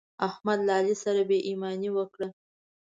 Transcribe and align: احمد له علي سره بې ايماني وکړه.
احمد 0.27 0.59
له 0.67 0.73
علي 0.79 0.95
سره 1.03 1.21
بې 1.29 1.37
ايماني 1.47 1.89
وکړه. 1.93 2.27